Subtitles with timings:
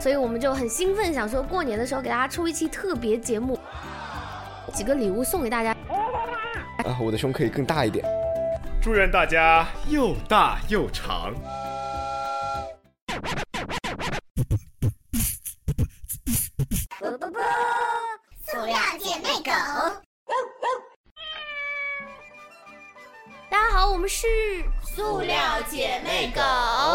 [0.00, 3.58] 所以我们就很兴奋，想说过年的时候给大家出一期特别节目，
[4.72, 5.72] 几个礼物送给大家。
[6.84, 8.04] 啊，我的胸可以更大一点。
[8.80, 11.34] 祝愿大家又大又长。
[23.88, 24.26] 好，我们是
[24.84, 26.42] 塑料姐妹狗，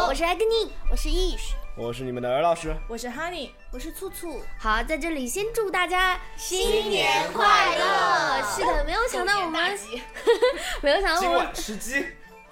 [0.07, 4.43] 我是艾格尼，我是 Ish，我是你们的儿老师，我是 Honey，我是醋醋。
[4.59, 8.43] 好，在这里先祝大家新年快乐！
[8.43, 9.75] 是的，没有想到我们，
[10.83, 11.99] 没有想到我们吃鸡。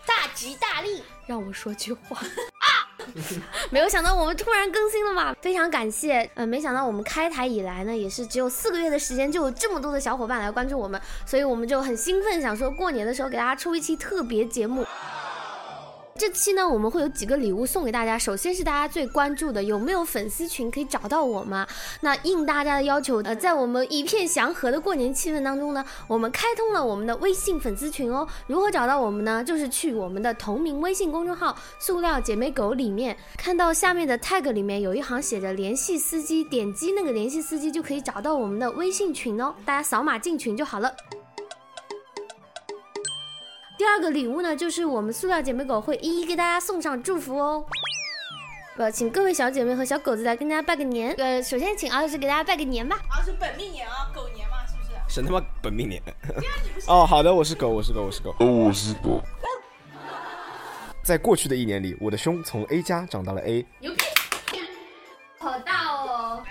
[0.08, 1.04] 大吉大利！
[1.28, 2.18] 让我说句话。
[3.70, 6.30] 没有想到我们突然更新了嘛，非常感谢。
[6.36, 14.86] 嗯，没想到我们开台以来呢，也是只有四个月的时间，就有这么多的小伙伴来关注我们，所以我们就很兴奋，想说过年的时候给大家出一期特别节目。
[16.18, 18.20] 这期呢，我们会有几个礼物送给大家。
[18.20, 21.66] 首先是大家最关注的，有没有粉丝群可以找到我吗？
[22.02, 28.28] 那应大家的要求，呃，在我们一片祥和的过年气氛当中呢，我们开通了我们的微信粉丝群哦。
[28.46, 29.44] 如何找到我们呢？
[29.44, 39.56] 就是去我们的同名微信公众号“塑料姐妹狗”里面，看到下面的 tag 里面有一行写着“联系司机”，点击那个联系司机就可以找到我们的微信群哦。
[39.66, 40.94] 大家扫码进群就好了。
[43.82, 47.66] 第二个礼物呢，就是我们塑料姐妹狗会一一给大家送上祝福哦。
[48.78, 51.12] 呃，请各位小姐妹和小狗子来跟大家拜个年。
[51.18, 52.96] 呃，首先请敖老师给大家拜个年吧。
[53.10, 54.92] 啊是本命年啊，狗年嘛，是不是？
[55.08, 56.00] 神他妈本命年。
[56.88, 58.36] 哦，好的，我是狗，我是狗，我是狗。
[58.38, 59.20] 我是狗。
[61.04, 63.66] 在过去的一年里，我的胸从 A 加长到了 A。
[63.80, 64.04] 牛逼！
[65.40, 66.44] 好大哦。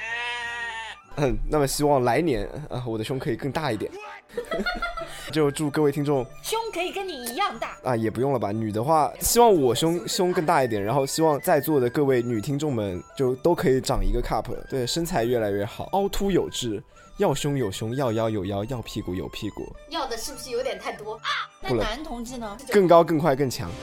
[1.14, 3.88] 嗯，那么希望来年啊，我的胸可以更大一点。
[5.32, 7.76] 就祝各位听众胸可以跟你一样大。
[7.82, 8.52] 啊，也不用了吧。
[8.52, 16.82] 女的话，希望我胸胸更大一点，然后希望在座的各位女听众们就都可以长一个 cup，对，身材越来越好，凹凸有致，
[17.18, 21.14] 要胸有胸，要腰有腰，要屁股有屁股，要的是不是有点太多？
[21.16, 22.56] 啊那男同志呢？
[22.70, 23.70] 更高更快更强。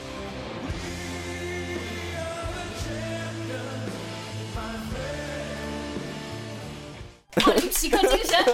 [7.80, 8.44] 匹克精神。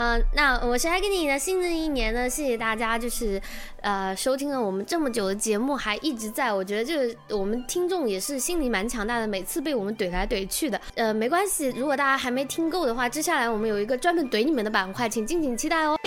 [0.00, 1.36] 嗯、那我是艾格尼的。
[1.36, 3.42] 新的一年呢，谢谢大家，就是
[3.80, 6.52] 呃收听了我们这么久的节目，还一直在。
[6.52, 10.80] 我觉得这个我们听众也是心里蛮强大的，每次被我们怼来怼去的。
[10.94, 15.98] 呃，没关系，如果大家还没听够的话，接下来我们有一个专门怼你们的板块，请敬请期待哦。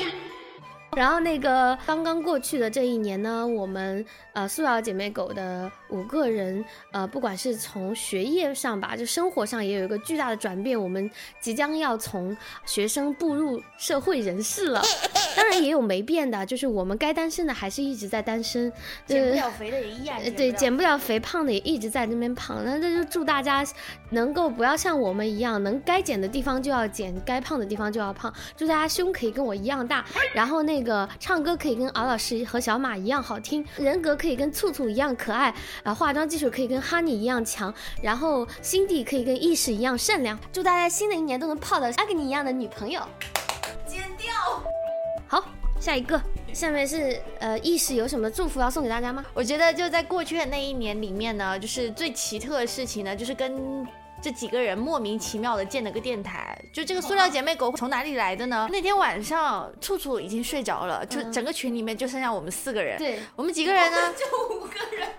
[0.95, 11.09] 然后那个刚刚过去的这一年呢，我们呃塑料姐妹狗的五个人，呃不管是从学业上吧，就生活上也有一个巨大的转变，我们
[11.39, 12.35] 即将要从
[12.65, 14.81] 学生步入社会人士了。
[15.33, 18.71] 当然也有没变的，就是我们该单身的还是一直在单身，
[19.05, 22.61] 减不了肥的也依然呃减对，减不了肥，胖的也一直在那边胖。
[22.65, 23.65] 那这就祝大家
[24.09, 28.31] 能够不要像我们一样，能该减的地方就要减，该胖的地方就要胖。
[28.57, 30.03] 祝大家胸可以跟我一样大，
[30.33, 30.80] 然后那个
[31.19, 35.53] 唱歌可以跟敖老师和小马一样好听，人格可以跟醋醋一样可爱，
[35.83, 40.39] 啊，化妆技术可以跟哈尼一样强，然后心地可以跟意识一样善良。
[40.51, 43.01] 祝大家新的一年都能泡到阿格尼一样的女朋友。
[43.85, 44.33] 剪掉。
[45.27, 45.43] 好，
[45.79, 46.21] 下一个，
[46.53, 49.25] 下面是呃意识有什么祝福要送给大家吗？
[49.33, 53.85] 我觉得就在过去的那一年里面呢，就是最奇特的事情呢，就是跟。
[54.21, 58.67] 这几个人莫名其妙的建了个电台，就这个塑料姐妹狗从哪里来的呢？
[58.71, 62.97] 那天晚上，处处已经睡着了，就嗯整个群里面就剩下我们四个人。
[62.99, 63.97] 对，我们几个人呢？
[64.13, 65.09] 就五个人。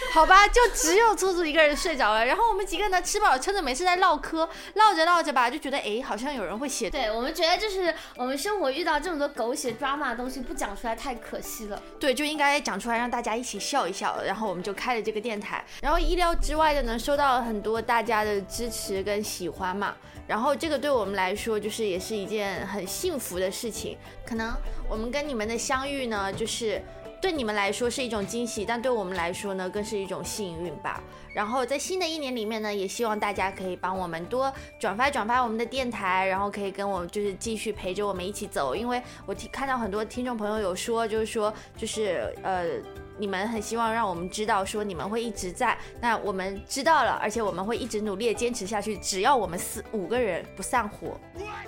[0.12, 2.24] 好吧，就只有醋醋一个人睡着了。
[2.24, 6.90] 然后我们几个呢，吃饱撑着，没事在唠嗑，唠着唠着吧，就觉得哎，好像有人会写。
[6.90, 11.80] 对我们觉得就是我们生活遇到这么多狗血 drama 的东西，不讲出来太可惜了。
[12.00, 14.20] 对，就应该讲出来让大家一起笑一笑。
[14.24, 15.64] 然后我们就开了这个电台。
[15.80, 19.94] 然后意料之外的呢，收到了很多大家的支持跟喜欢嘛。
[20.26, 23.96] 然后这个对我们来说，就是也是一件很幸福的事情。
[24.26, 24.52] 可能
[24.88, 26.82] 我们跟你们的相遇呢，就是。
[27.20, 31.02] 对你们来说是一种惊喜，但对我们来说呢，更是一种幸运吧。
[31.34, 38.74] 然后在新的一年里面呢，也希望大家可以帮我们多转发转发我们的电台，然后可以跟我们就是继续陪着我们一起走。
[38.74, 42.80] 因为我听看到很多听众朋友有说，就是说就是呃。
[43.20, 45.76] 你们很希望让我们知道，说你们会一直在。
[46.00, 48.96] 那我们知道了，而且我们会一直努力的坚持下去。
[48.96, 51.20] 只要我们四五个人不散伙，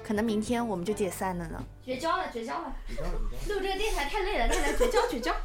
[0.02, 1.62] 可能明天我们就解散了呢。
[1.84, 2.74] 绝交了，绝交了！
[3.48, 5.36] 录这个电台太累了，大家绝交，绝交！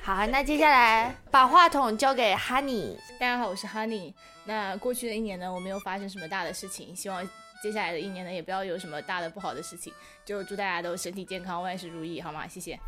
[0.00, 2.96] 好，那接下来把话筒交给 Honey。
[3.18, 4.14] 大家好，我是 Honey。
[4.44, 7.28] 那过去的一年呢，我没有发生什么大的事情，希望
[7.60, 9.92] 接下来的一年呢，也不要有什么大的不好的事情。
[10.24, 12.46] 就祝大家都身体健康，万事如意，好吗？
[12.46, 12.78] 谢谢。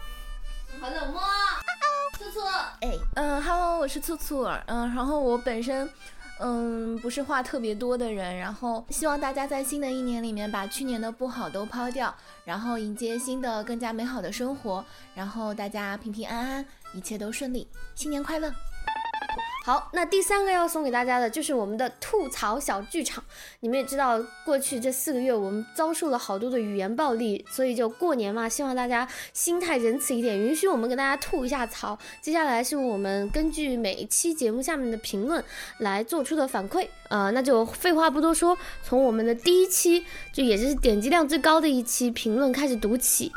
[0.81, 1.21] 好冷漠，
[2.19, 2.41] 醋醋，
[2.81, 5.89] 哎，嗯哈喽我是醋醋儿，嗯，然后我本身，
[6.41, 12.15] 嗯，不是话特别多的人，然后希望大家在新的一年里面把去年的不好都抛掉，
[12.45, 14.85] 然后迎接新的更加美好的生活，
[15.15, 18.53] 然后大家平平安安，一切都顺利，新年快乐。
[19.65, 23.23] 好，那第三个要送给大家的就是我们的吐槽小剧场。
[23.61, 31.97] 你们也知道，过去这四个月我们遭受了好多的语言暴力，所以就过年嘛，希望大家心态仁慈一点，允许我们跟大家吐一下槽。
[32.21, 35.43] 接下来是我们根据每一期节目下面的评论
[35.79, 36.89] 来做出的反馈。
[37.09, 43.31] 呃，那就废话不多说，从我们的第一期，就也是点击量最高的一期评论开始读起。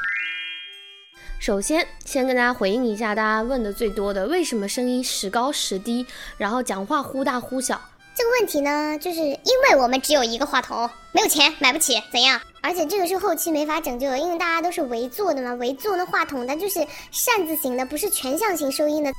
[1.46, 6.04] 首先，先跟大家回应一下大家问的最多的，为什么声音时高时低，
[6.40, 7.80] 然后讲话忽大忽小？
[8.16, 12.42] 这个问题呢，就是因为我们只有一个话筒，没有钱买不起，怎样？
[12.62, 19.14] 而且这个是后期没法拯救的，因为大家都是围坐的嘛，围坐那话筒它就是扇子型的，不是全向型收音的。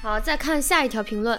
[0.00, 1.38] 好，再看下一条评论，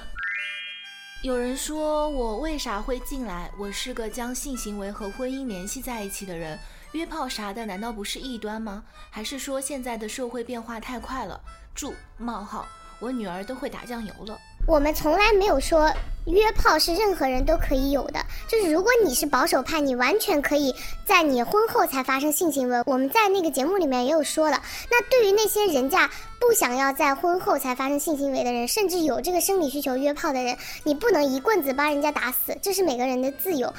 [1.23, 3.49] 有人说我为啥会进来？
[3.57, 6.59] 我是个将性行为和婚姻联系在一起的人。
[6.93, 8.83] 约炮啥的难道不是异端吗？
[9.09, 11.39] 还是说现在的社会变化太快了？
[11.75, 12.65] 注冒号，
[12.99, 14.37] 我女儿都会打酱油了。
[14.65, 15.89] 我们从来没有说
[16.25, 18.19] 约炮是任何人都可以有的，
[18.49, 20.73] 就是如果你是保守派，你完全可以
[21.05, 22.81] 在你婚后才发生性行为。
[22.85, 24.61] 我们在那个节目里面也有说了。
[24.89, 26.09] 那对于那些人家
[26.39, 33.73] 不想要在婚后才发生性行为的人，甚至有这个生理需求约炮的人，你不能一棍子把人家打死，这是每个人的自由。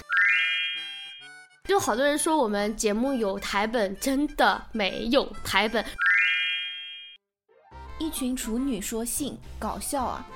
[1.68, 5.84] 就好多人说我们节目有台本，真的没有台本。
[7.98, 10.26] 一群处女说性搞笑啊！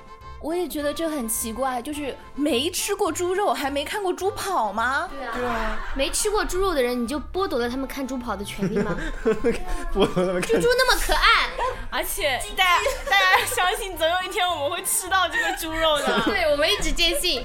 [0.43, 5.09] 我也觉得这很奇怪，就是没吃过猪肉，还没看过猪跑吗？
[5.11, 8.95] 对啊，对啊，没吃过猪肉的人，你就剥夺了他们看猪跑的权利吗？
[9.95, 11.49] 剥夺他们看猪猪那么可爱，
[11.89, 16.21] 而且大家大家相信，总有一天我们会吃到这个猪肉的。
[16.29, 17.43] 对，我们一直坚信。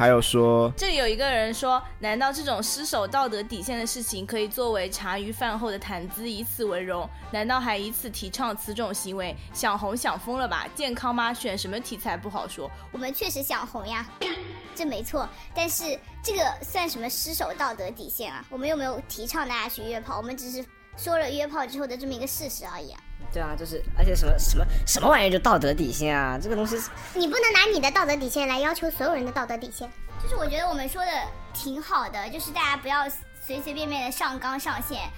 [0.00, 7.06] 还有说，这里有一个人说，难道这种失守道德底线的事情可以作为茶余饭后的谈资，以此为荣？
[7.30, 9.36] 难道还以此提倡此种行为？
[9.52, 10.66] 想红想疯了吧？
[10.74, 11.34] 健康吗？
[11.34, 12.70] 选什么题材不好说。
[12.92, 14.08] 我们确实想红呀，
[14.74, 15.28] 这没错。
[15.54, 15.84] 但是
[16.24, 18.42] 这个算什么失守道德底线啊？
[18.48, 20.64] 我们又没有提倡大家去约炮，我们只是
[20.96, 22.98] 说了约炮之后的这么一个事实而已啊。
[23.32, 26.76] 对啊，就是，而且什么什么什么玩意儿就道德底线啊，这个东西，
[27.14, 29.90] 你不能拿你的道德底线来要求所有人的道德底线。
[30.22, 31.10] 就是我觉得我们说的
[31.54, 33.08] 挺好的，就是大家不要
[33.40, 35.08] 随随便便的上纲上线，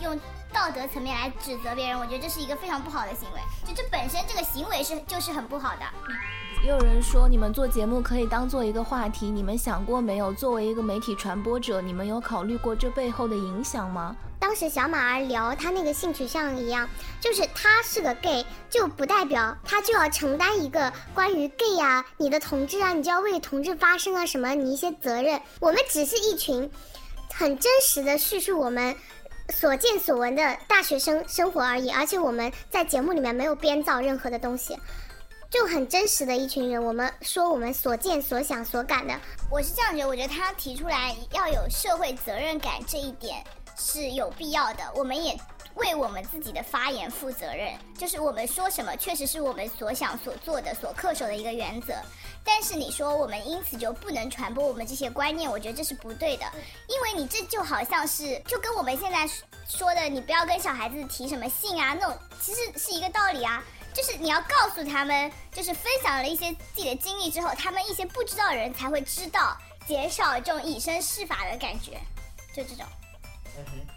[0.00, 0.18] 用
[0.52, 3.40] 道德层面来指责别人，我觉得这是一个非常不好的行为。
[3.66, 5.82] 就这本身这个行为是就是很不好的。
[6.62, 10.32] 也有人说，你们做节目可以当做一个话题，你们想过没有？
[10.32, 14.14] 作为一个媒体传播者，你们有考虑过这背后的影响吗？
[14.38, 16.88] 当时小马儿聊他那个性取向一样，
[17.20, 25.40] 就是他是个 gay，就不代表他就要承担一个关于 gay 啊、你的同志啊，你就要为同志发声啊什么你一些责任。
[25.58, 26.70] 我们只是一群
[27.34, 28.94] 很真实的叙述我们
[29.52, 34.78] 所见所闻的大学生生活而已，而且我们在节目里面没有编造任何的东西。
[35.52, 39.14] 就很真实的一群人，我们说我们所见所想所感的，
[39.50, 40.08] 我是这样觉得。
[40.08, 43.44] 我觉得他提出来要有社会责任感这一点
[43.76, 44.82] 是有必要的。
[44.94, 45.38] 我们也
[45.74, 51.92] 为我们自己的发言负责任，就是我们说什么确实是我们所想所做的所恪守的一个原则。
[52.42, 56.46] 但是你说我们因此就不能传播我们这些观念，我觉得这是不对的，
[56.88, 59.28] 因为你这就好像是就跟我们现在
[59.68, 63.62] 说的，你不要跟小孩子提什么性啊那种，其实是一个道理啊。
[63.94, 69.56] 就是你要告诉他们，就是分享了一些自己的经历之后，他们一些不知道的人才会知道，
[69.86, 72.00] 减少这种以身试法的感觉，
[72.54, 72.86] 就这种，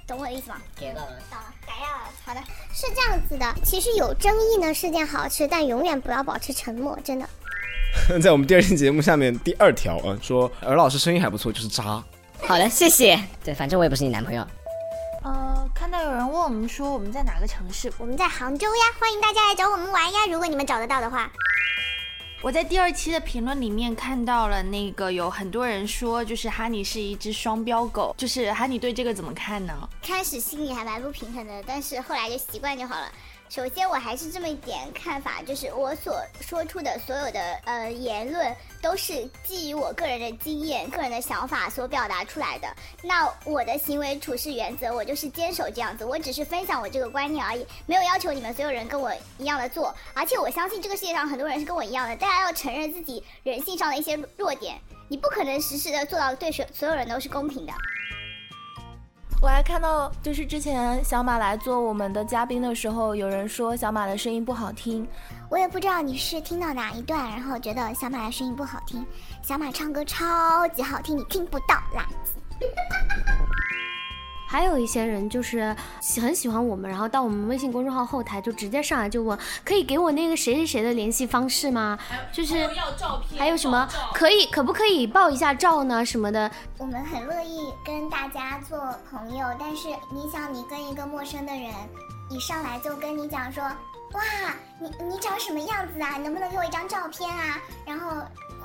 [0.05, 0.57] 懂我的意思吗？
[0.75, 2.09] 给到了，到了，改下了。
[2.25, 2.41] 好的，
[2.73, 3.55] 是这样子的。
[3.63, 7.27] 其实有争议呢是件好事，但永远不要保持沉默，真的。
[8.21, 12.03] 在我们第二期节目下面第二条啊，说尔老师声音还不错，就是渣。
[12.41, 13.17] 好的，谢谢。
[13.43, 14.45] 对，反正我也不是你男朋友。
[15.25, 21.27] 呃，看到有人问我们说我们在哪个城市，我们在杭州呀，欢迎大家来找我们玩呀，如果你们找得到的话。
[22.43, 29.73] 我在第二期的评论里面看到了那个有很多人说，就是哈尼是一只双标狗，就是哈尼对这个怎么看呢？
[29.99, 33.11] 开始心里还蛮不平衡的，但是后来就习惯就好了。
[33.47, 42.67] 首先，我还是这么一点看法，就是我所说出的所有的呃言论，都是基于我个人的经验、个人的想法所表达出来的。
[43.01, 46.03] 那我的行为处事原则，我就是坚守这样子。
[46.03, 49.95] 我只是分享我这个观念而已，没有要求你们所有人跟我一样的做。
[50.13, 54.77] 而且我相信这个世界上很多人是跟我一样的，大家要承认自己人性上的一些弱点。
[55.07, 57.71] 你不可能实时的做到对所所有人都是公平的。
[59.45, 65.07] 我还看到，就是之前小马来做我们的嘉宾的时候，有人说小马的声音不好听。
[65.51, 69.05] 我也不知道你是听到哪一段，然后觉得小马的声音不好听。
[69.43, 72.07] 小马唱歌超级好听，你听不到啦。
[74.55, 75.75] 还有一些人就是
[76.21, 81.99] 很喜欢我们，然后到我们微信公众号后台就直接上来就问，可以给我那个谁谁谁的联系方式吗？
[82.31, 86.05] 就是要照片，还有什么可以可不可以报一下照呢？
[86.05, 86.49] 什么的？
[86.77, 88.79] 我们很乐意跟大家做
[89.11, 91.69] 朋友，但是你想，你跟一个陌生的人，
[92.29, 94.21] 一上来就跟你讲说，哇，
[94.79, 96.11] 你你长什么样子啊？
[96.11, 97.59] 能不能给我一张照片啊？
[97.85, 98.09] 然后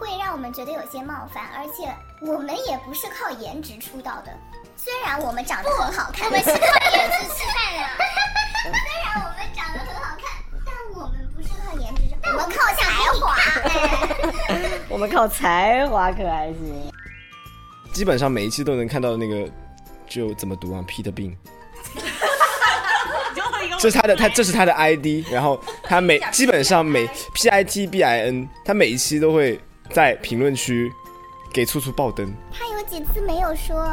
[0.00, 4.32] 会让我们觉得有些冒犯，而且我们也不是靠颜值出道的。
[4.74, 7.84] 虽然我们长得很好看，我们是靠颜值吃饭的。
[8.64, 8.72] 虽
[9.04, 10.24] 然我们长得很好看，
[10.64, 12.82] 但我们不是靠颜值，我们靠才
[13.20, 13.36] 华。
[14.88, 16.90] 我们靠才华可还行。
[17.92, 19.46] 基本上每一期都能看到那个，
[20.08, 21.36] 就怎么读啊？Peter Bean。
[23.78, 29.58] 这是他的，他这是他的 ID，然后他每 基本上每 P I T B I N，他每一期都会
[29.92, 30.92] 在评论区
[31.52, 32.32] 给醋醋爆灯。
[32.52, 33.90] 他有几次没有说？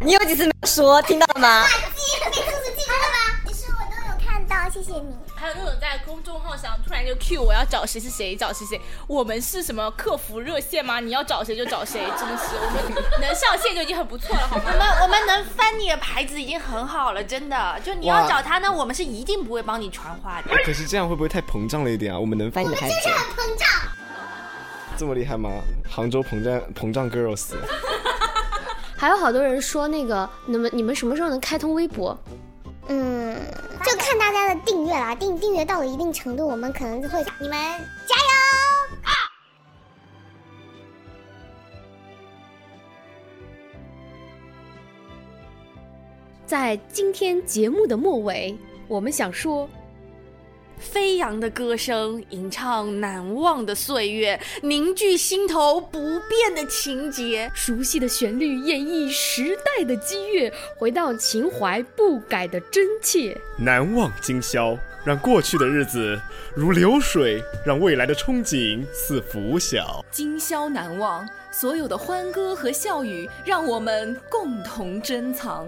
[0.00, 1.00] 你有几次没有说？
[1.02, 1.64] 听到了吗？
[1.94, 3.40] 记，给兔子记住了吗？
[3.46, 5.14] 其实我都有看到，谢谢你。
[5.34, 11.00] 还有那种在公众号上突然就 Q 我要找谁是谁，找谁谁，我们是什么客服热线吗？
[11.00, 14.64] 你要找谁就找谁，真的是我们能上线就已经很不错了，好吗？
[14.66, 17.80] 我们我们能翻你的牌子已经很好了，真的。
[17.82, 20.54] 就你要找他呢，我们是一定不会帮你传话的。
[20.64, 22.18] 可是这样会不会太膨胀了一点啊？
[22.18, 22.94] 我们能翻你的牌子？
[22.94, 23.68] 就是很膨胀。
[24.96, 25.50] 这么厉害吗？
[25.88, 27.54] 杭州膨胀膨胀 girls。
[28.96, 32.16] 还有好多人说那个，你们你们什么时候能开通微博？
[32.86, 33.36] 嗯，
[33.84, 35.14] 就看大家的订阅啦。
[35.14, 37.58] 订订阅到了一定程度，我们可能就会你们
[38.06, 38.22] 加油。
[46.46, 48.56] 在今天节目的末尾，
[48.86, 49.68] 我们想说。
[50.92, 57.50] 飞扬的歌声，吟唱难忘的岁月，凝聚心头不变的情节。
[57.54, 63.34] 熟悉的旋律，演绎时代的激越，回到情怀不改的真切。
[63.56, 66.20] 难忘今宵，让过去的日子
[66.54, 70.04] 如流水，让未来的憧憬似拂晓。
[70.10, 75.66] 今宵难忘，所有的欢歌和笑语，让我们共同珍藏。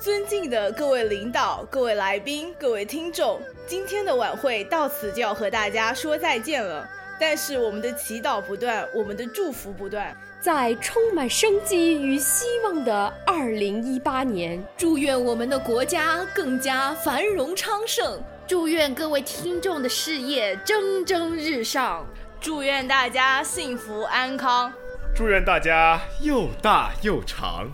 [0.00, 6.88] 尊敬的各位领导、各位来宾、各位听众，今天的晚会到此就要和大家说再见了。
[7.18, 22.06] 但是我们的祈祷不断，我们的祝福不断，在充满生机与希望的二零一八年，祝愿我们的国家更加繁荣昌盛，祝愿各位听众的事业蒸蒸日上，
[22.40, 24.72] 祝愿大家幸福安康，
[25.12, 27.68] 祝愿大家又大又长。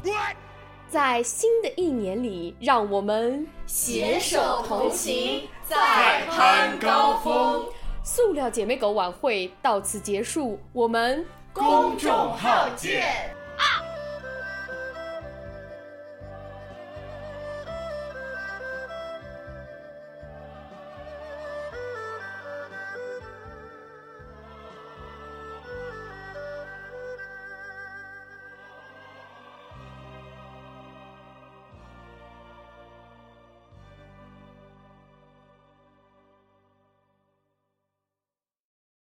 [0.94, 7.64] 在新的一年里，让我们携手同行，再攀高峰。
[8.04, 13.34] 塑料姐妹狗晚会到此结束，我们公众号见。